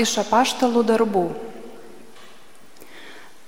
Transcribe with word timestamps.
Iš 0.00 0.16
apaštalų 0.22 0.82
darbų. 0.88 1.26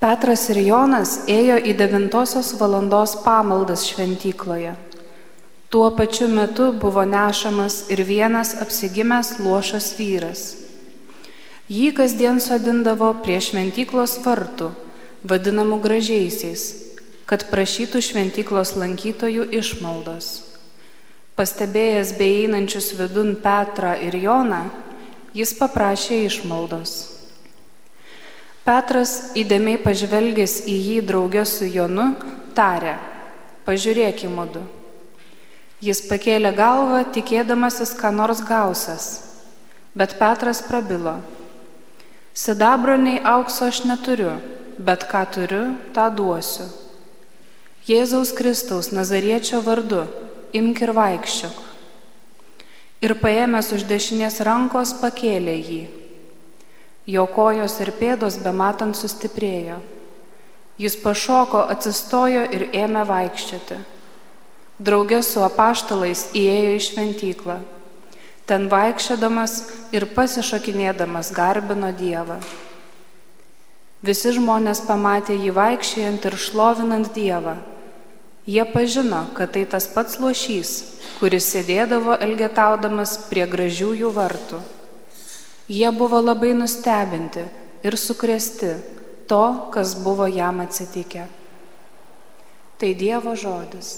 Petras 0.03 0.49
ir 0.53 0.59
Jonas 0.67 1.13
ėjo 1.31 1.57
į 1.63 1.73
devintosios 1.79 2.51
valandos 2.61 3.15
pamaldas 3.25 3.87
šventykloje. 3.89 4.75
Tuo 5.73 5.87
pačiu 5.97 6.27
metu 6.29 6.67
buvo 6.77 7.07
nešamas 7.09 7.87
ir 7.95 8.03
vienas 8.05 8.53
apsigimęs 8.61 9.39
lošas 9.41 9.93
vyras. 9.97 10.43
Jį 11.73 11.95
kasdien 11.97 12.43
sodindavo 12.45 13.09
prie 13.25 13.39
šventyklos 13.41 14.19
vartų, 14.27 14.73
vadinamų 15.25 15.79
gražiaisiais, 15.87 16.67
kad 17.25 17.47
prašytų 17.49 18.03
šventyklos 18.05 18.75
lankytojų 18.77 19.49
išmaldos. 19.63 20.33
Pastebėjęs 21.39 22.13
beeinančius 22.19 22.93
vidun 22.99 23.39
Petrą 23.41 23.95
ir 24.05 24.19
Joną, 24.21 24.67
jis 25.37 25.55
paprašė 25.57 26.23
išmaldos. 26.27 26.93
Petras 28.63 29.33
įdėmiai 29.35 29.81
pažvelgęs 29.83 30.61
į 30.71 30.77
jį 30.87 30.99
draugę 31.09 31.43
su 31.49 31.67
Jonu, 31.67 32.13
tarė, 32.55 32.95
pažiūrėk 33.67 34.23
į 34.29 34.31
modu. 34.31 34.63
Jis 35.83 36.05
pakėlė 36.07 36.53
galvą, 36.55 37.01
tikėdamasis, 37.11 37.97
ką 37.99 38.13
nors 38.15 38.45
gausas, 38.47 39.09
bet 39.99 40.15
Petras 40.21 40.63
prabilo. 40.63 41.17
Sidabro 42.39 42.95
nei 43.01 43.19
aukso 43.19 43.67
aš 43.67 43.83
neturiu, 43.89 44.37
bet 44.79 45.09
ką 45.11 45.25
turiu, 45.35 45.65
tą 45.97 46.07
duosiu. 46.15 46.69
Jėzaus 47.89 48.31
Kristaus 48.39 48.93
Nazariečio 48.95 49.59
vardu 49.67 50.05
imk 50.55 50.85
ir 50.87 50.95
vaikščiok. 50.95 51.62
Ir 53.03 53.17
paėmęs 53.19 53.73
už 53.75 53.83
dešinės 53.91 54.37
rankos 54.47 54.93
pakėlė 55.01 55.57
jį. 55.59 55.81
Jo 57.11 57.25
kojos 57.27 57.81
ir 57.83 57.91
pėdos 57.99 58.37
bematant 58.39 58.95
sustiprėjo. 58.95 59.81
Jis 60.79 60.95
pašoko, 61.03 61.65
atsistojo 61.75 62.45
ir 62.55 62.69
ėmė 62.71 63.03
vaikščioti. 63.09 63.81
Draugė 64.79 65.19
su 65.27 65.43
apaštalais 65.43 66.29
įėjo 66.31 66.77
į 66.77 66.85
šventyklą. 66.87 67.59
Ten 68.47 68.71
vaikščiodamas 68.71 69.59
ir 69.91 70.07
pasišokinėdamas 70.15 71.35
garbino 71.35 71.91
Dievą. 71.99 72.39
Visi 74.03 74.31
žmonės 74.39 74.87
pamatė 74.87 75.35
jį 75.43 75.51
vaikščiojant 75.59 76.31
ir 76.31 76.39
šlovinant 76.47 77.11
Dievą 77.19 77.59
Jie 78.47 78.65
pažino, 78.73 79.27
kad 79.35 79.53
tai 79.55 79.63
tas 79.71 79.87
pats 79.87 80.19
lošys, 80.19 80.71
kuris 81.21 81.47
sėdėdavo 81.53 82.17
elgetaudamas 82.27 83.15
prie 83.29 83.45
gražiųjų 83.47 84.11
vartų. 84.17 84.59
Jie 85.71 85.91
buvo 85.95 86.19
labai 86.19 86.51
nustebinti 86.59 87.45
ir 87.87 87.95
sukrėsti 87.95 88.73
to, 89.31 89.45
kas 89.71 89.95
buvo 89.95 90.27
jam 90.27 90.59
atsitikę. 90.61 91.29
Tai 92.83 92.95
Dievo 92.99 93.37
žodis. 93.39 93.93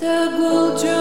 Tegul 0.00 0.74
džiaugiasi 0.74 0.99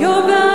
jo 0.00 0.45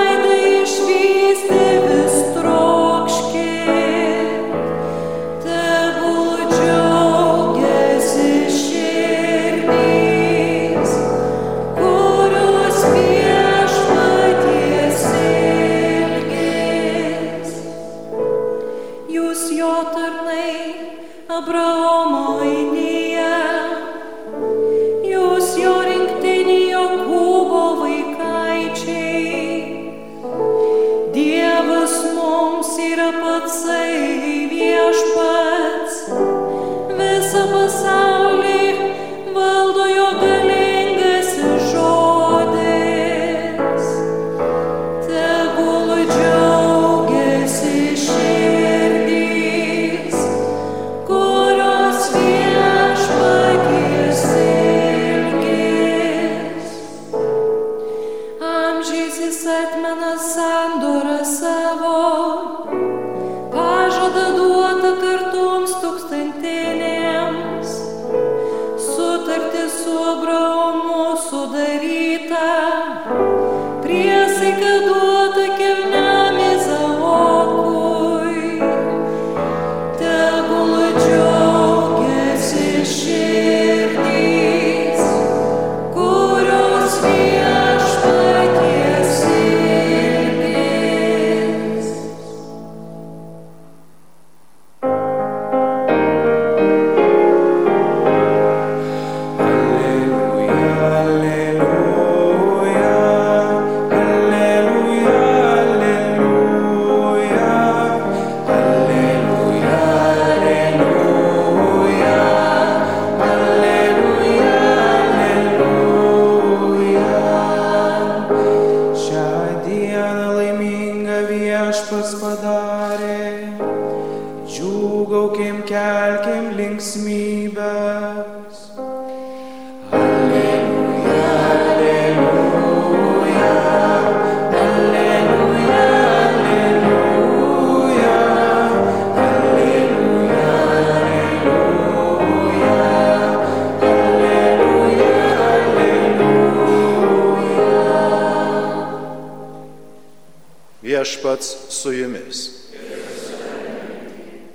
Viešpats 150.81 151.55
su 151.69 151.93
jumis. 151.93 152.49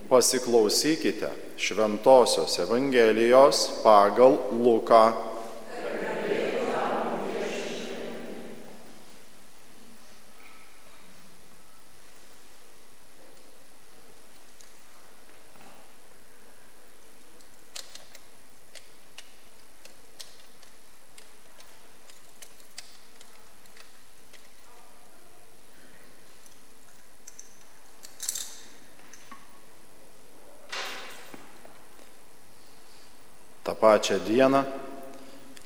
Pasiklausykite 0.08 1.30
Šventojios 1.56 2.58
Evangelijos 2.58 3.70
pagal 3.82 4.36
Luką 4.52 5.12
tą 33.66 33.74
pačią 33.74 34.20
dieną 34.22 34.62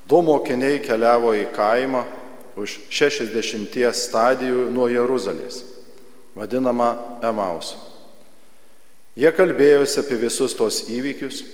du 0.08 0.22
mokiniai 0.24 0.80
keliavo 0.82 1.34
į 1.36 1.50
kaimą 1.54 2.02
už 2.58 2.80
60 2.90 3.76
stadijų 3.94 4.66
nuo 4.74 4.88
Jeruzalės, 4.90 5.62
vadinamą 6.34 6.90
Emausu. 7.22 7.78
Jie 9.14 9.30
kalbėjosi 9.36 10.00
apie 10.02 10.18
visus 10.18 10.56
tos 10.56 10.84
įvykius, 10.90 11.44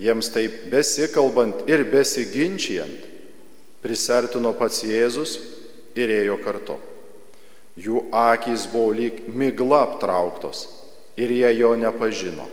jiems 0.00 0.30
taip 0.34 0.68
besikalbant 0.70 1.66
ir 1.70 1.84
besiginčijant, 1.90 3.08
prisertino 3.82 4.52
pats 4.54 4.84
Jėzus 4.84 5.38
ir 5.98 6.12
ėjo 6.20 6.38
kartu. 6.44 6.76
Jų 7.80 8.04
akys 8.12 8.66
buvo 8.70 8.92
lyg 8.94 9.22
migla 9.32 9.84
aptrauktos 9.86 10.66
ir 11.16 11.32
jie 11.32 11.50
jo 11.58 11.72
nepažino. 11.78 12.46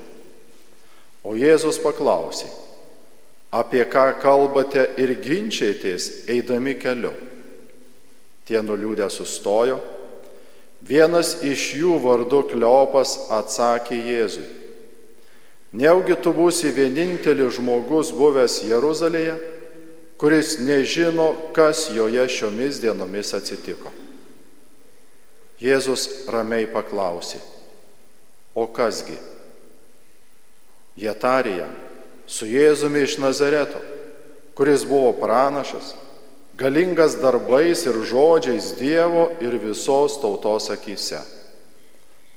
O 1.28 1.36
Jėzus 1.36 1.82
paklausė, 1.84 2.48
apie 3.52 3.86
ką 3.88 4.12
kalbate 4.22 4.84
ir 5.00 5.16
ginčiaitės 5.24 6.28
eidami 6.32 6.76
keliu. 6.80 7.14
Tie 8.48 8.60
nuliūdę 8.64 9.08
sustojo. 9.12 9.80
Vienas 10.88 11.42
iš 11.44 11.74
jų 11.80 11.98
vardu 12.04 12.44
Kleopas 12.52 13.18
atsakė 13.34 13.98
Jėzui. 13.98 14.46
Neugi 15.78 16.16
tu 16.24 16.32
būsi 16.32 16.72
vienintelis 16.72 17.58
žmogus 17.58 18.14
buvęs 18.16 18.62
Jeruzalėje, 18.70 19.36
kuris 20.18 20.58
nežino, 20.64 21.34
kas 21.54 21.90
joje 21.94 22.24
šiomis 22.32 22.80
dienomis 22.82 23.34
atsitiko. 23.36 23.92
Jėzus 25.60 26.30
ramiai 26.32 26.70
paklausė, 26.70 27.42
o 28.56 28.68
kasgi? 28.70 29.18
Jie 30.98 31.14
tarė 31.18 31.58
jam, 31.60 31.74
su 32.28 32.46
Jėzumi 32.46 33.06
iš 33.08 33.18
Nazareto, 33.24 33.80
kuris 34.58 34.84
buvo 34.86 35.14
pranašas, 35.16 35.96
galingas 36.60 37.16
darbais 37.22 37.86
ir 37.88 38.02
žodžiais 38.04 38.74
Dievo 38.80 39.30
ir 39.42 39.58
visos 39.62 40.20
tautos 40.22 40.70
akise. 40.74 41.22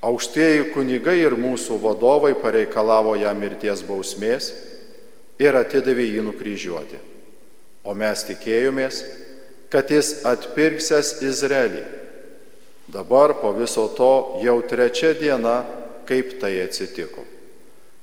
Aukštieji 0.00 0.70
kunigai 0.72 1.18
ir 1.20 1.36
mūsų 1.36 1.76
vadovai 1.82 2.32
pareikalavo 2.38 3.18
jam 3.20 3.36
mirties 3.42 3.82
bausmės 3.84 4.52
ir 5.40 5.58
atidavė 5.58 6.06
jį 6.06 6.22
nukryžiuoti. 6.30 7.00
O 7.84 7.92
mes 7.96 8.22
tikėjomės, 8.28 9.02
kad 9.72 9.90
jis 9.92 10.22
atpirksęs 10.28 11.18
Izraelį. 11.24 11.84
Dabar 12.90 13.36
po 13.40 13.52
viso 13.56 13.86
to 13.96 14.40
jau 14.44 14.56
trečia 14.66 15.12
diena, 15.16 15.62
kaip 16.08 16.38
tai 16.40 16.56
atsitiko. 16.64 17.22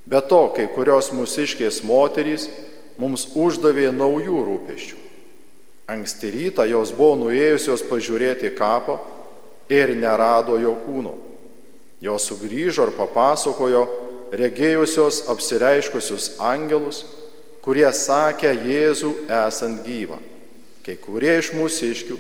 Be 0.08 0.22
to, 0.24 0.46
kai 0.56 0.70
kurios 0.72 1.10
mūsiškės 1.12 1.82
moterys 1.84 2.48
mums 2.96 3.26
uždavė 3.36 3.90
naujų 3.92 4.40
rūpeščių. 4.48 5.02
Anksti 5.92 6.32
rytą 6.32 6.64
jos 6.68 6.94
buvo 6.96 7.18
nuėjusios 7.26 7.84
pažiūrėti 7.90 8.54
kapą 8.56 8.98
ir 9.72 9.92
nerado 10.00 10.56
jo 10.64 10.78
kūno. 10.86 11.14
Jos 12.00 12.30
sugrįžo 12.30 12.88
ir 12.88 12.96
papasakojo 12.96 13.84
regėjusios 14.32 15.26
apsireiškusius 15.34 16.38
angelus, 16.40 17.04
kurie 17.64 17.88
sakė 17.92 18.56
Jėzų 18.64 19.14
esant 19.44 19.84
gyvą. 19.84 20.20
Kai 20.88 20.96
kurie 21.04 21.34
iš 21.42 21.52
mūsiškių 21.58 22.20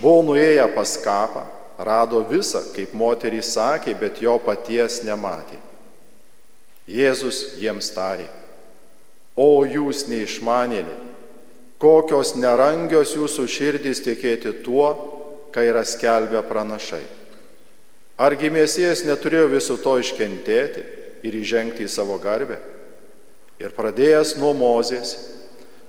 buvo 0.00 0.20
nuėję 0.30 0.70
pas 0.72 0.96
kapą, 1.04 1.44
rado 1.76 2.24
visą, 2.28 2.64
kaip 2.72 2.96
moterys 2.96 3.52
sakė, 3.56 3.92
bet 4.00 4.24
jo 4.24 4.38
paties 4.40 5.02
nematė. 5.04 5.60
Jėzus 6.90 7.60
jiems 7.60 7.92
tarė, 7.94 8.26
o 9.38 9.62
jūs 9.62 10.08
neišmanėliai, 10.10 10.98
kokios 11.80 12.34
nerangios 12.34 13.14
jūsų 13.14 13.46
širdys 13.46 14.02
tikėti 14.04 14.56
tuo, 14.64 14.90
kai 15.54 15.68
yra 15.70 15.84
skelbę 15.86 16.42
pranašai. 16.48 17.04
Argi 18.20 18.50
mėsijas 18.52 19.04
neturėjo 19.06 19.46
viso 19.54 19.78
to 19.80 19.96
iškentėti 20.02 20.82
ir 21.24 21.36
įžengti 21.40 21.86
į 21.86 21.92
savo 21.92 22.18
garbę? 22.20 22.58
Ir 23.60 23.72
pradėjęs 23.76 24.34
nuo 24.40 24.50
mozės, 24.56 25.14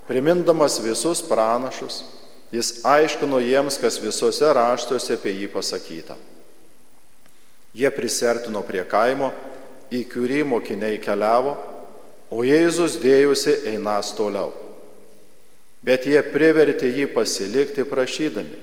primindamas 0.08 0.78
visus 0.84 1.24
pranašus, 1.26 2.04
jis 2.54 2.82
aiškino 2.88 3.40
jiems, 3.44 3.80
kas 3.82 4.00
visose 4.04 4.48
raštuose 4.54 5.18
apie 5.18 5.34
jį 5.34 5.50
pasakyta. 5.52 6.18
Jie 7.76 7.90
prisertino 7.96 8.62
prie 8.68 8.84
kaimo 8.88 9.32
į 9.92 10.06
kurį 10.12 10.44
mokiniai 10.48 11.00
keliavo, 11.04 11.58
o 12.32 12.46
Jėzus 12.48 12.96
dėjusi 13.04 13.58
einas 13.74 14.14
toliau. 14.16 14.54
Bet 15.84 16.06
jie 16.08 16.22
privertė 16.24 16.92
jį 16.94 17.10
pasilikti 17.12 17.84
prašydami, 17.90 18.60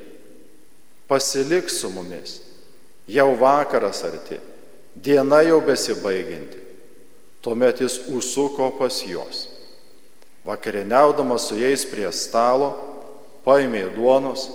pasilik 1.11 1.69
su 1.69 1.91
mumis, 1.93 2.39
jau 3.11 3.33
vakaras 3.41 4.05
arti, 4.07 4.39
diena 4.95 5.43
jau 5.45 5.61
besibaigianti. 5.65 6.65
Tuomet 7.43 7.81
jis 7.83 8.01
užsuko 8.11 8.73
pas 8.79 8.97
juos. 9.07 9.45
Vakarieniaudamas 10.47 11.45
su 11.49 11.59
jais 11.59 11.85
prie 11.87 12.09
stalo, 12.15 12.73
paėmė 13.45 13.85
duonos, 13.95 14.49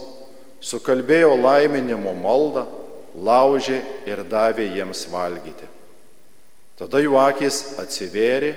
sukalbėjo 0.64 1.36
laiminimo 1.40 2.16
maldą, 2.18 2.66
laužė 3.14 3.80
ir 4.10 4.24
davė 4.28 4.68
jiems 4.74 5.06
valgyti. 5.12 5.73
Tada 6.80 7.02
jų 7.04 7.18
akis 7.22 7.78
atsivėrė 7.82 8.52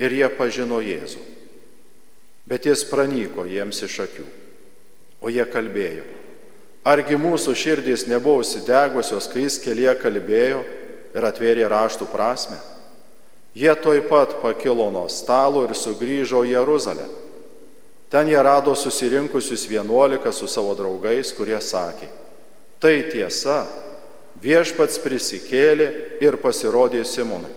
ir 0.00 0.16
jie 0.16 0.28
pažino 0.38 0.80
Jėzų. 0.82 1.20
Bet 2.48 2.66
jis 2.66 2.84
pranyko 2.88 3.44
jiems 3.46 3.82
iš 3.86 4.00
akių. 4.06 4.26
O 5.22 5.30
jie 5.30 5.44
kalbėjo. 5.46 6.04
Argi 6.82 7.14
mūsų 7.14 7.54
širdys 7.54 8.08
nebuvo 8.10 8.40
užsidegusios, 8.42 9.28
kai 9.30 9.44
jis 9.44 9.60
kelie 9.62 9.92
kalbėjo 9.94 10.64
ir 11.14 11.26
atvėrė 11.28 11.68
raštų 11.70 12.08
prasme? 12.10 12.58
Jie 13.54 13.70
toj 13.78 14.00
pat 14.08 14.38
pakilo 14.42 14.88
nuo 14.90 15.04
stalo 15.12 15.62
ir 15.68 15.76
sugrįžo 15.76 16.42
į 16.48 16.56
Jeruzalę. 16.56 17.04
Ten 18.10 18.28
jie 18.28 18.40
rado 18.42 18.74
susirinkusius 18.76 19.68
vienuolika 19.70 20.32
su 20.32 20.48
savo 20.48 20.74
draugais, 20.76 21.30
kurie 21.36 21.60
sakė, 21.60 22.08
tai 22.80 22.98
tiesa, 23.12 23.62
viešpats 24.40 25.00
prisikėlė 25.02 25.88
ir 26.22 26.38
pasirodė 26.40 27.02
Simonui. 27.04 27.52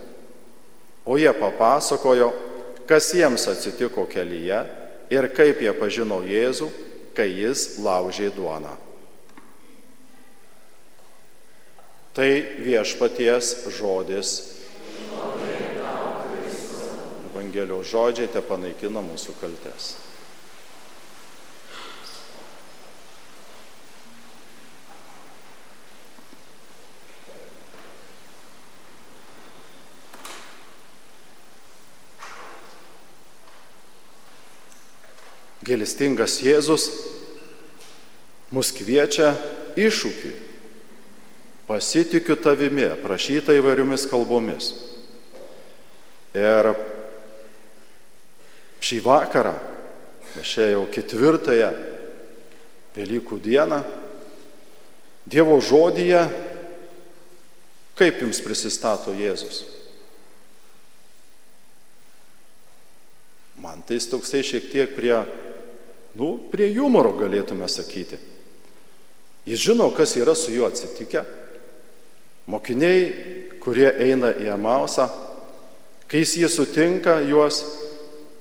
O 1.05 1.19
jie 1.21 1.31
papasakojo, 1.37 2.31
kas 2.89 3.11
jiems 3.13 3.45
atsitiko 3.51 4.07
kelyje 4.09 4.63
ir 5.13 5.29
kaip 5.37 5.61
jie 5.61 5.73
pažino 5.77 6.23
Jėzų, 6.25 6.71
kai 7.15 7.29
jis 7.29 7.77
laužė 7.85 8.31
duoną. 8.35 8.73
Tai 12.15 12.29
viešpaties 12.63 13.51
žodis. 13.75 14.29
Evangelijos 17.35 17.89
žodžiai 17.91 18.31
te 18.31 18.41
panaikina 18.41 19.03
mūsų 19.03 19.35
kaltes. 19.41 19.93
Gėlistingas 35.65 36.37
Jėzus 36.45 36.89
mus 38.53 38.69
kviečia 38.75 39.33
iššūkiui. 39.75 40.33
Pasitikiu 41.65 42.35
tavimi, 42.37 42.85
prašyta 43.01 43.55
įvairiomis 43.57 44.05
kalbomis. 44.11 44.69
Ir 46.37 46.69
šį 48.85 48.99
vakarą, 49.01 49.55
šią 50.45 50.71
jau 50.75 50.83
ketvirtąją 50.93 51.71
Velykų 52.95 53.39
dieną, 53.43 53.81
Dievo 55.25 55.57
žodyje, 55.57 56.19
kaip 57.97 58.19
jums 58.21 58.43
prisistato 58.45 59.15
Jėzus? 59.17 59.63
Man 63.57 63.81
tai 63.89 63.97
toksai 63.97 64.43
šiek 64.45 64.69
tiek 64.69 64.93
prie, 64.93 65.17
nu, 66.15 66.35
prie 66.51 66.71
humoro 66.77 67.13
galėtume 67.17 67.67
sakyti. 67.71 68.17
Jis 69.45 69.61
žino, 69.61 69.91
kas 69.93 70.15
yra 70.17 70.33
su 70.35 70.53
juo 70.53 70.67
atsitikę. 70.67 71.21
Mokiniai, 72.49 73.03
kurie 73.61 73.87
eina 74.01 74.31
į 74.33 74.49
Amausą, 74.53 75.07
kai 76.09 76.21
jis 76.21 76.35
jį 76.41 76.49
sutinka 76.53 77.17
juos, 77.25 77.61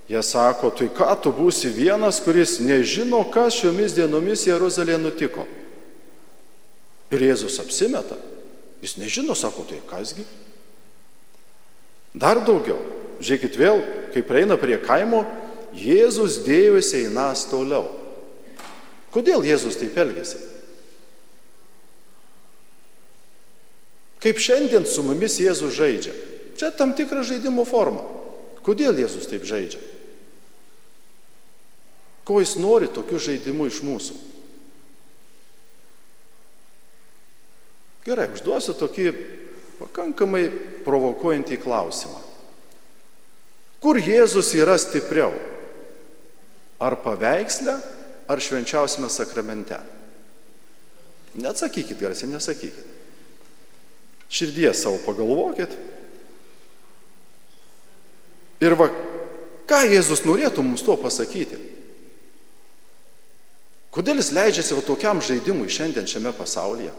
jie 0.09 0.21
sako, 0.25 0.71
tai 0.76 0.90
ką 0.93 1.09
tu 1.25 1.33
būsi 1.33 1.73
vienas, 1.73 2.21
kuris 2.25 2.59
nežino, 2.61 3.23
kas 3.33 3.57
šiomis 3.61 3.97
dienomis 3.97 4.45
Jeruzalėje 4.49 5.00
nutiko. 5.00 5.47
Ir 7.12 7.25
Jėzus 7.31 7.61
apsimeta. 7.62 8.16
Jis 8.85 8.99
nežino, 9.00 9.37
sako, 9.37 9.64
tai 9.69 9.81
kasgi. 9.88 10.25
Dar 12.14 12.40
daugiau. 12.45 12.78
Žiūrėkit 13.25 13.57
vėl, 13.57 13.81
kai 14.12 14.25
prieina 14.26 14.59
prie 14.61 14.76
kaimo, 14.83 15.23
Jėzus 15.75 16.40
dėjosi 16.47 17.04
einas 17.04 17.45
toliau. 17.50 17.88
Kodėl 19.14 19.45
Jėzus 19.47 19.78
taip 19.78 19.97
elgėsi? 19.99 20.40
Kaip 24.25 24.40
šiandien 24.40 24.87
su 24.88 25.04
mumis 25.04 25.37
Jėzus 25.43 25.75
žaidžia. 25.76 26.14
Čia 26.59 26.71
tam 26.75 26.95
tikra 26.97 27.23
žaidimo 27.26 27.66
forma. 27.69 28.02
Kodėl 28.64 28.97
Jėzus 28.97 29.28
taip 29.28 29.45
žaidžia? 29.47 29.83
Ko 32.25 32.38
jis 32.40 32.54
nori 32.57 32.88
tokiu 32.88 33.21
žaidimu 33.21 33.66
iš 33.69 33.83
mūsų? 33.85 34.16
Gerai, 38.04 38.31
užduosiu 38.33 38.73
tokį 38.76 39.11
pakankamai 39.78 40.47
provokuojantį 40.85 41.59
klausimą. 41.61 42.21
Kur 43.85 44.00
Jėzus 44.00 44.54
yra 44.57 44.78
stipriau? 44.81 45.35
Ar 46.83 46.97
paveiksle, 47.02 47.75
ar 48.28 48.40
švenčiausiame 48.43 49.11
sakramente? 49.12 49.78
Neatsakykit 51.35 51.99
garsiai, 51.99 52.31
nesakykit. 52.31 52.93
Širdie 54.31 54.73
savo 54.75 54.99
pagalvokit. 55.04 55.75
Ir 58.64 58.75
va, 58.78 58.88
ką 59.69 59.81
Jėzus 59.90 60.25
norėtų 60.26 60.64
mums 60.64 60.83
tuo 60.87 60.97
pasakyti? 60.99 61.59
Kodėl 63.95 64.19
jis 64.19 64.33
leidžiasi 64.35 64.75
va 64.75 64.83
tokiam 64.83 65.21
žaidimui 65.23 65.71
šiandien 65.71 66.09
šiame 66.11 66.33
pasaulyje? 66.35 66.90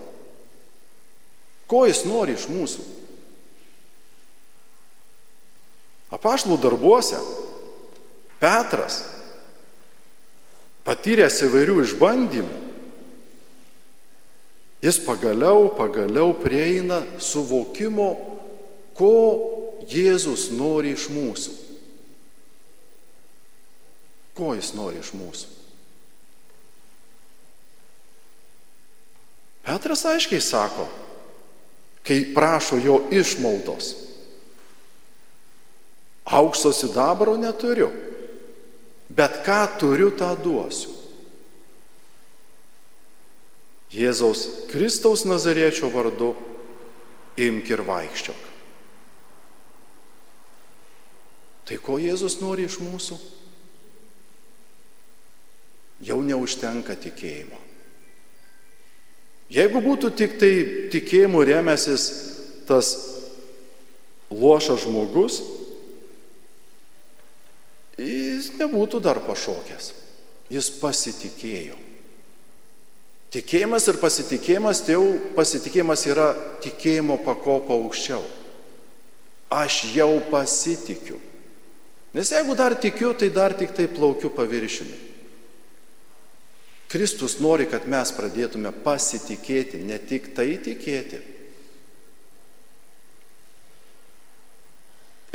Ko 1.67 1.83
jis 1.89 2.05
nori 2.07 2.35
iš 2.37 2.45
mūsų? 2.51 2.85
Apaštlų 6.15 6.59
darbuose 6.61 7.19
Petras, 8.39 9.01
patyręs 10.85 11.41
įvairių 11.47 11.81
išbandymų, 11.83 12.65
Jis 14.85 14.99
pagaliau, 15.01 15.71
pagaliau 15.73 16.35
prieina 16.37 17.01
suvokimo, 17.17 18.11
ko 18.93 19.13
Jėzus 19.89 20.51
nori 20.53 20.93
iš 20.93 21.07
mūsų. 21.09 21.53
Ko 24.35 24.51
jis 24.53 24.73
nori 24.75 24.99
iš 24.99 25.09
mūsų? 25.15 25.51
Petras 29.65 30.03
aiškiai 30.05 30.43
sako, 30.43 30.85
kai 32.05 32.19
prašo 32.35 32.77
jo 32.83 32.99
išmaldos. 33.09 33.93
Aukso 36.25 36.73
sidabro 36.75 37.37
neturiu, 37.41 37.89
bet 39.15 39.41
ką 39.45 39.61
turiu, 39.79 40.11
tą 40.11 40.35
duosiu. 40.35 40.91
Jėzaus 43.95 44.67
Kristaus 44.67 45.23
Nazariečio 45.23 45.87
vardu 45.93 46.33
imk 47.39 47.69
ir 47.71 47.83
vaikščiok. 47.87 48.41
Tai 51.65 51.77
ko 51.81 51.95
Jėzus 52.01 52.37
nori 52.41 52.67
iš 52.67 52.77
mūsų? 52.83 53.17
Jau 56.05 56.19
neužtenka 56.21 56.97
tikėjimo. 56.99 57.57
Jeigu 59.55 59.79
būtų 59.81 60.11
tik 60.17 60.37
tai 60.41 60.51
tikėjimu 60.93 61.41
remęsis 61.45 62.05
tas 62.67 62.91
lošas 64.33 64.83
žmogus, 64.83 65.39
jis 68.45 68.59
nebūtų 68.61 69.01
dar 69.01 69.19
pašokęs. 69.25 69.91
Jis 70.53 70.69
pasitikėjo. 70.77 71.75
Tikėjimas 73.33 73.89
ir 73.89 73.97
pasitikėjimas, 73.99 74.83
tai 74.85 74.95
jau 74.95 75.07
pasitikėjimas 75.35 76.05
yra 76.07 76.29
tikėjimo 76.63 77.17
pakopa 77.25 77.75
aukščiau. 77.75 78.21
Aš 79.51 79.81
jau 79.95 80.21
pasitikiu. 80.29 81.17
Nes 82.15 82.31
jeigu 82.31 82.55
dar 82.55 82.77
tikiu, 82.79 83.11
tai 83.17 83.27
dar 83.33 83.57
tik 83.57 83.73
tai 83.75 83.89
plaukiu 83.91 84.31
paviršiumi. 84.31 85.01
Kristus 86.87 87.41
nori, 87.43 87.65
kad 87.67 87.89
mes 87.91 88.13
pradėtume 88.15 88.71
pasitikėti, 88.85 89.81
ne 89.83 89.97
tik 89.99 90.31
tai 90.37 90.53
tikėti. 90.63 91.19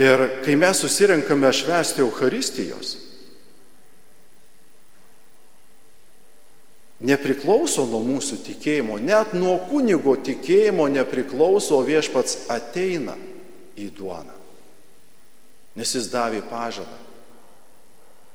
Ir 0.00 0.22
kai 0.40 0.56
mes 0.56 0.80
susirenkame 0.80 1.50
švęsti 1.52 2.00
Euharistijos, 2.00 2.94
nepriklauso 7.04 7.84
nuo 7.88 8.00
mūsų 8.06 8.38
tikėjimo, 8.46 8.96
net 9.04 9.34
nuo 9.36 9.58
kunigo 9.68 10.14
tikėjimo 10.16 10.88
nepriklauso, 10.92 11.82
viešpats 11.84 12.46
ateina 12.52 13.16
į 13.76 13.90
duoną. 13.96 14.36
Nes 15.76 15.94
jis 15.96 16.08
davė 16.12 16.40
pažadą. 16.48 16.96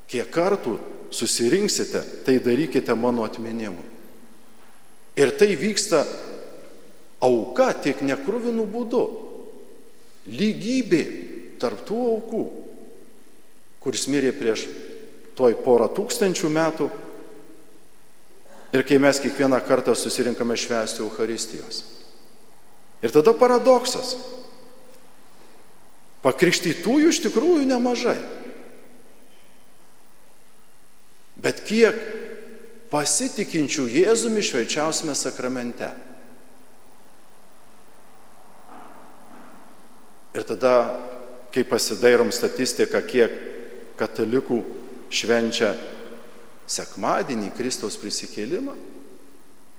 Kiek 0.10 0.30
kartų 0.30 0.78
susirinksite, 1.14 2.02
tai 2.26 2.38
darykite 2.46 2.94
mano 2.94 3.26
atminimu. 3.26 3.82
Ir 5.18 5.34
tai 5.34 5.56
vyksta 5.58 6.06
auka 7.26 7.72
tik 7.82 8.06
nekrūvinų 8.06 8.66
būdu. 8.70 9.06
Lygybė 10.30 11.04
tarptų 11.62 11.98
aukų, 12.12 12.44
kuris 13.84 14.06
mirė 14.12 14.32
prieš 14.36 14.68
toj 15.38 15.58
porą 15.66 15.90
tūkstančių 15.94 16.52
metų 16.52 16.88
ir 18.76 18.84
kai 18.88 18.98
mes 19.00 19.20
kiekvieną 19.24 19.60
kartą 19.68 19.96
susirinkame 19.96 20.58
švęsti 20.60 21.04
Euharistijos. 21.04 21.84
Ir 23.04 23.14
tada 23.14 23.36
paradoksas. 23.38 24.16
Pakrikštytųjų 26.26 27.12
iš 27.14 27.22
tikrųjų 27.28 27.68
nemažai. 27.70 28.18
Bet 31.38 31.62
kiek 31.68 32.00
pasitikinčių 32.90 33.86
Jėzumi 33.92 34.42
šveičiausime 34.42 35.14
sakramente. 35.14 35.92
Ir 40.36 40.44
tada, 40.44 40.74
kai 41.56 41.64
pasidairom 41.64 42.34
statistiką, 42.36 43.00
kiek 43.08 43.36
katalikų 43.96 44.58
švenčia 45.08 45.72
sekmadienį 46.68 47.54
Kristaus 47.56 47.96
prisikėlimą, 48.02 48.76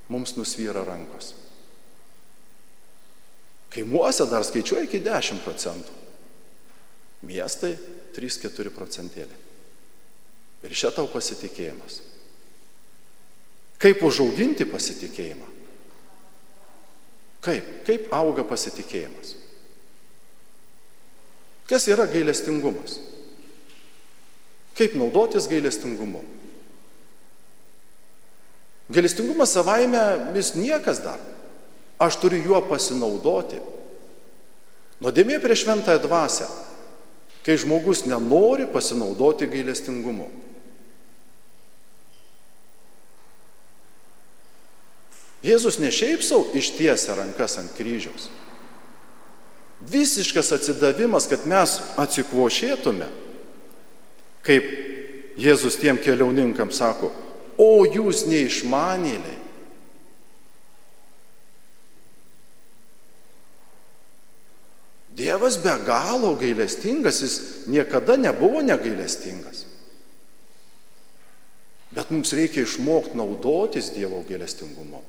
mums 0.08 0.36
nusvyra 0.38 0.86
rankos. 0.86 1.34
Kaimuose 3.76 4.24
dar 4.30 4.46
skaičiuoja 4.46 4.86
iki 4.86 5.02
10 5.04 5.42
procentų. 5.44 6.02
Miestai 7.28 7.74
3-4 8.16 8.72
procentėlį. 8.72 9.42
Ir 10.64 10.72
čia 10.72 10.88
tau 10.94 11.10
pasitikėjimas. 11.12 12.00
Kaip 13.82 14.00
užauginti 14.06 14.64
pasitikėjimą? 14.70 15.48
Kaip? 17.44 17.66
Kaip 17.84 18.08
auga 18.16 18.46
pasitikėjimas? 18.48 19.34
Kas 21.66 21.88
yra 21.90 22.06
gailestingumas? 22.06 23.00
Kaip 24.76 24.94
naudotis 24.94 25.48
gailestingumu? 25.50 26.22
Galestingumas 28.92 29.54
savaime 29.56 30.02
vis 30.34 30.54
niekas 30.54 31.02
dar. 31.02 31.18
Aš 31.98 32.20
turiu 32.22 32.42
juo 32.44 32.60
pasinaudoti. 32.68 33.58
Nuodėmė 35.02 35.40
prieš 35.42 35.64
šventąją 35.64 36.00
dvasę, 36.04 36.46
kai 37.44 37.56
žmogus 37.60 38.04
nenori 38.08 38.68
pasinaudoti 38.70 39.48
gailestingumu. 39.50 40.28
Jėzus 45.46 45.78
ne 45.78 45.92
šiaip 45.92 46.24
savo 46.24 46.48
ištiesia 46.58 47.14
rankas 47.18 47.58
ant 47.60 47.74
kryžiaus. 47.76 48.30
Visiškas 49.90 50.52
atsidavimas, 50.56 51.28
kad 51.30 51.46
mes 51.46 51.76
atsikvošėtume, 52.00 53.06
kaip 54.46 54.68
Jėzus 55.36 55.76
tiem 55.76 55.98
keliauninkams 56.00 56.78
sako, 56.80 57.10
o 57.60 57.84
jūs 57.84 58.24
neišmanėliai. 58.30 59.36
Dievas 65.16 65.56
be 65.64 65.72
galo 65.86 66.34
gailestingas, 66.36 67.22
jis 67.24 67.36
niekada 67.72 68.18
nebuvo 68.20 68.60
negailestingas. 68.64 69.64
Bet 71.96 72.10
mums 72.12 72.34
reikia 72.36 72.66
išmokti 72.66 73.16
naudotis 73.16 73.94
Dievo 73.94 74.20
gailestingumu. 74.28 75.00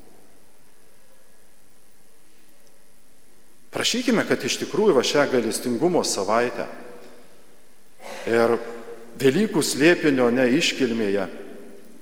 Prašykime, 3.73 4.23
kad 4.27 4.43
iš 4.47 4.59
tikrųjų 4.63 4.95
va 4.95 5.03
šią 5.05 5.27
galestingumo 5.31 6.03
savaitę 6.07 6.67
ir 8.27 8.57
Velykų 9.17 9.63
slėpinio 9.65 10.27
neiškilmėje, 10.29 11.23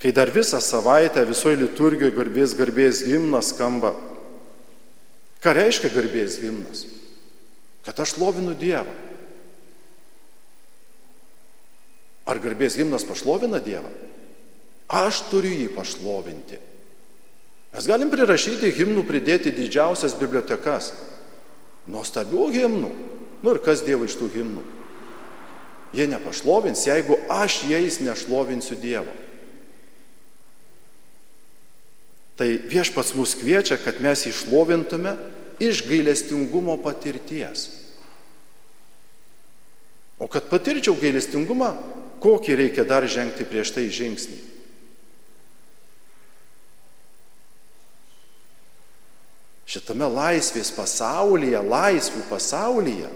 kai 0.03 0.11
dar 0.11 0.27
visą 0.35 0.59
savaitę 0.59 1.23
visoje 1.29 1.61
liturgijoje 1.61 2.11
garbės 2.11 2.55
garbės 2.59 3.05
gimnas 3.07 3.53
skamba. 3.53 3.93
Ką 5.39 5.53
reiškia 5.55 5.93
garbės 5.93 6.35
gimnas? 6.41 6.83
Kad 7.87 8.01
aš 8.03 8.17
lovinu 8.19 8.55
Dievą. 8.57 8.91
Ar 12.25 12.41
garbės 12.41 12.75
gimnas 12.75 13.05
pašlovina 13.07 13.61
Dievą? 13.63 13.91
Aš 14.89 15.23
turiu 15.29 15.53
jį 15.53 15.69
pašlovinti. 15.77 16.57
Mes 17.75 17.87
galim 17.87 18.11
prirašyti 18.11 18.73
himnų, 18.75 19.05
pridėti 19.07 19.53
didžiausias 19.55 20.17
bibliotekas. 20.19 20.91
Nuostabių 21.91 22.47
himnų. 22.55 22.89
Nu 23.43 23.53
ir 23.53 23.61
kas 23.61 23.83
Dievo 23.85 24.07
iš 24.07 24.17
tų 24.17 24.31
himnų? 24.33 24.63
Jie 25.95 26.07
nepašlovins, 26.11 26.87
jeigu 26.87 27.19
aš 27.31 27.61
jais 27.69 27.99
nešlovinsiu 28.03 28.75
Dievo. 28.81 29.13
Tai 32.35 32.47
viešpats 32.67 33.13
mus 33.15 33.35
kviečia, 33.39 33.77
kad 33.79 34.01
mes 34.03 34.25
išlovintume 34.27 35.13
iš 35.63 35.85
gailestingumo 35.87 36.75
patirties. 36.83 37.69
O 40.19 40.27
kad 40.31 40.49
patirčiau 40.51 40.97
gailestingumą, 40.99 41.73
kokį 42.23 42.59
reikia 42.59 42.83
dar 42.87 43.07
žengti 43.07 43.47
prieš 43.47 43.75
tai 43.75 43.87
žingsnį? 43.91 44.54
Šitame 49.75 50.07
laisvės 50.07 50.71
pasaulyje, 50.75 51.59
laisvių 51.59 52.23
pasaulyje, 52.29 53.09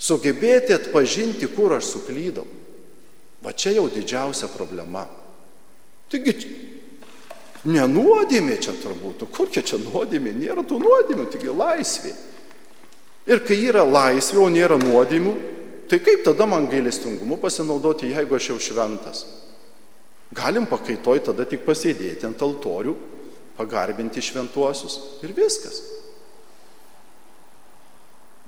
sugebėti 0.00 0.74
atpažinti, 0.74 1.50
kur 1.54 1.76
aš 1.76 1.94
suklydau. 1.94 2.46
Va 3.40 3.54
čia 3.56 3.72
jau 3.76 3.86
didžiausia 3.88 4.50
problema. 4.52 5.06
Taigi, 6.10 6.34
nenuodėmė 7.70 8.58
čia 8.60 8.74
turbūt, 8.82 9.24
kokia 9.32 9.62
čia 9.64 9.78
nuodėmė, 9.80 10.34
nėra 10.36 10.64
tų 10.66 10.80
nuodėmių, 10.82 11.28
taigi 11.32 11.54
laisvė. 11.54 12.12
Ir 13.30 13.44
kai 13.46 13.60
yra 13.68 13.84
laisvė, 13.86 14.40
o 14.42 14.48
nėra 14.52 14.76
nuodėmių, 14.80 15.34
tai 15.88 16.00
kaip 16.02 16.24
tada 16.26 16.48
man 16.50 16.66
gailestingumu 16.72 17.38
pasinaudoti, 17.40 18.10
jeigu 18.10 18.36
aš 18.36 18.50
jau 18.52 18.58
šventas? 18.64 19.22
Galim 20.34 20.66
pakaitoj 20.70 21.24
tada 21.30 21.46
tik 21.48 21.64
pasėdėti 21.66 22.28
ant 22.28 22.42
altorių 22.44 22.94
pagarbinti 23.60 24.22
šventuosius 24.24 24.96
ir 25.22 25.34
viskas. 25.36 25.82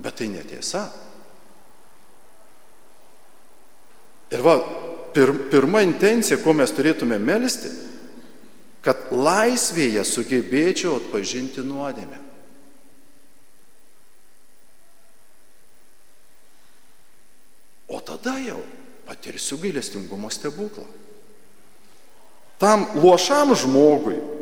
Bet 0.01 0.17
tai 0.17 0.31
netiesa. 0.33 0.87
Ir 4.33 4.41
va, 4.41 4.57
pir, 5.13 5.29
pirma 5.53 5.83
intencija, 5.85 6.39
ko 6.41 6.55
mes 6.57 6.73
turėtume 6.73 7.19
melisti, 7.21 7.69
kad 8.83 9.13
laisvėje 9.13 10.01
sugebėčiau 10.09 10.97
atpažinti 10.97 11.61
nuodėmę. 11.63 12.19
O 17.93 18.01
tada 18.01 18.39
jau 18.41 18.57
patirsiu 19.05 19.61
gailestingumo 19.61 20.33
stebuklą. 20.33 20.89
Tam 22.57 22.87
luošam 22.97 23.53
žmogui 23.59 24.32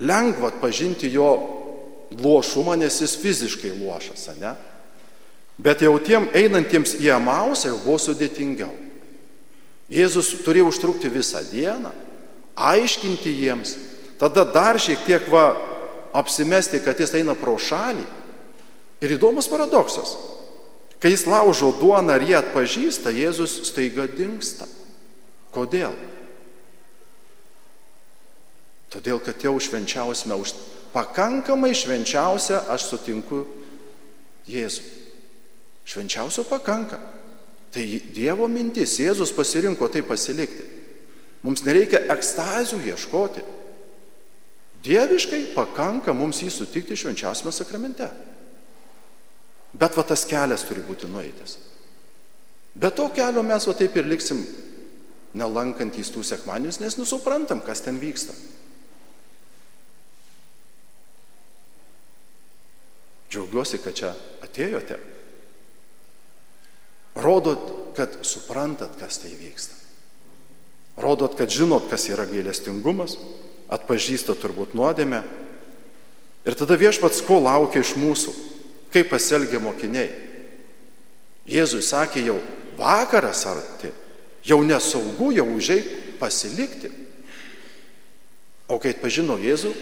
lengva 0.00 0.50
atpažinti 0.52 1.10
jo 1.12 1.30
lošumą, 2.22 2.76
nes 2.76 3.00
jis 3.00 3.16
fiziškai 3.20 3.72
lošas, 3.80 4.28
ne? 4.40 4.54
Bet 5.56 5.80
jau 5.80 5.96
tiem 5.98 6.28
einantiems 6.36 6.98
į 7.00 7.14
Amausą 7.16 7.70
jau 7.72 7.78
buvo 7.84 7.96
sudėtingiau. 8.00 8.72
Jėzus 9.88 10.34
turėjo 10.44 10.68
užtrukti 10.68 11.08
visą 11.12 11.40
dieną, 11.48 11.92
aiškinti 12.56 13.32
jiems, 13.40 13.76
tada 14.20 14.44
dar 14.44 14.80
šiek 14.82 15.06
tiek 15.06 15.28
va 15.32 15.54
apsimesti, 16.16 16.82
kad 16.84 16.98
jis 17.00 17.14
eina 17.16 17.36
pro 17.38 17.56
šalį. 17.60 18.04
Ir 19.04 19.16
įdomus 19.16 19.48
paradoksas. 19.52 20.16
Kai 21.00 21.12
jis 21.12 21.26
laužo 21.28 21.74
duoną 21.76 22.16
ir 22.16 22.30
jie 22.30 22.36
atpažįsta, 22.38 23.12
Jėzus 23.12 23.58
staiga 23.68 24.06
dinksta. 24.08 24.64
Kodėl? 25.52 25.92
Todėl, 28.92 29.18
kad 29.22 29.42
jau 29.42 29.56
švenčiausime, 29.60 30.36
už 30.38 30.54
pakankamai 30.94 31.72
švenčiausia 31.74 32.62
aš 32.72 32.90
sutinku 32.92 33.44
Jėzų. 34.46 34.84
Švenčiausio 35.86 36.46
pakanka. 36.46 36.98
Tai 37.74 37.84
Dievo 38.14 38.46
mintis, 38.48 38.96
Jėzus 39.02 39.34
pasirinko 39.34 39.88
tai 39.92 40.02
pasilikti. 40.06 40.64
Mums 41.46 41.62
nereikia 41.66 42.06
ekstazių 42.14 42.80
ieškoti. 42.90 43.44
Dieviškai 44.86 45.42
pakanka 45.54 46.14
mums 46.14 46.40
jį 46.42 46.50
sutikti 46.54 46.96
švenčiausiame 46.98 47.52
sakramente. 47.54 48.08
Bet 49.76 49.96
va 49.98 50.04
tas 50.06 50.24
kelias 50.28 50.64
turi 50.66 50.82
būti 50.86 51.10
nueitas. 51.10 51.58
Be 52.76 52.90
to 52.94 53.08
kelio 53.14 53.42
mes 53.44 53.66
va 53.66 53.74
taip 53.76 53.96
ir 53.96 54.08
liksim 54.08 54.42
nelankantys 55.36 56.10
tų 56.12 56.22
sekmanius, 56.24 56.78
nes 56.80 56.96
nusuprantam, 56.96 57.60
kas 57.64 57.82
ten 57.84 57.98
vyksta. 58.00 58.32
Džiaugiuosi, 63.30 63.80
kad 63.82 63.96
čia 63.96 64.12
atėjote. 64.44 64.98
Rodot, 67.16 67.94
kad 67.96 68.20
suprantat, 68.26 68.98
kas 69.00 69.18
tai 69.22 69.32
vyksta. 69.34 69.74
Rodot, 71.00 71.34
kad 71.36 71.50
žinot, 71.52 71.88
kas 71.90 72.06
yra 72.12 72.26
gailestingumas, 72.28 73.16
atpažįstat 73.72 74.38
turbūt 74.40 74.76
nuodėmę. 74.76 75.22
Ir 76.46 76.56
tada 76.56 76.76
viešpats 76.78 77.24
ko 77.26 77.40
laukia 77.42 77.82
iš 77.82 77.96
mūsų, 77.98 78.34
kaip 78.94 79.10
pasielgia 79.10 79.60
mokiniai. 79.60 80.12
Jėzui 81.46 81.82
sakė 81.84 82.22
jau 82.26 82.36
vakaras 82.78 83.42
arti, 83.48 83.90
jau 84.46 84.60
nesaugu, 84.62 85.32
jau 85.34 85.46
užiai 85.56 85.82
pasilikti. 86.20 86.92
O 88.70 88.78
kai 88.82 88.94
atpažino 88.94 89.36
Jėzų, 89.38 89.72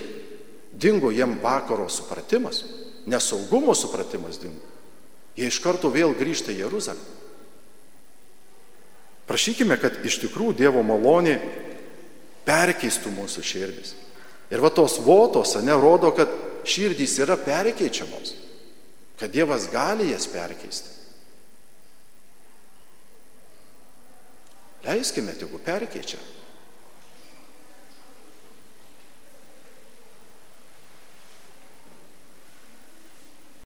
dingo 0.77 1.13
jiem 1.15 1.39
vakaro 1.43 1.87
supratimas 1.93 2.63
nesaugumo 3.07 3.75
supratimas 3.75 4.39
dingo. 4.41 4.73
Jie 5.35 5.51
iš 5.51 5.59
karto 5.63 5.91
vėl 5.91 6.15
grįžta 6.15 6.55
į 6.55 6.63
Jeruzalę. 6.63 7.03
Prašykime, 9.27 9.77
kad 9.81 9.99
iš 10.05 10.21
tikrųjų 10.23 10.57
Dievo 10.59 10.83
malonė 10.85 11.39
perkeistų 12.45 13.13
mūsų 13.15 13.45
širdis. 13.45 13.95
Ir 14.53 14.61
va 14.61 14.71
tos 14.71 14.99
votos, 15.03 15.57
ne, 15.65 15.75
rodo, 15.81 16.13
kad 16.15 16.31
širdys 16.69 17.17
yra 17.25 17.39
perkeičiamos, 17.41 18.35
kad 19.19 19.33
Dievas 19.33 19.67
gali 19.73 20.11
jas 20.13 20.29
perkeisti. 20.31 20.93
Leiskime, 24.85 25.33
tegu 25.41 25.59
perkeičia. 25.65 26.21